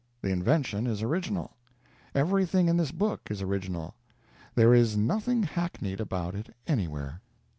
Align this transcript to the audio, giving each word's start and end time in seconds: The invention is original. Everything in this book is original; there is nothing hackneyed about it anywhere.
The 0.23 0.29
invention 0.31 0.87
is 0.87 1.03
original. 1.03 1.51
Everything 2.15 2.67
in 2.67 2.75
this 2.75 2.89
book 2.91 3.29
is 3.29 3.43
original; 3.43 3.93
there 4.55 4.73
is 4.73 4.97
nothing 4.97 5.43
hackneyed 5.43 5.99
about 6.01 6.33
it 6.33 6.55
anywhere. 6.65 7.21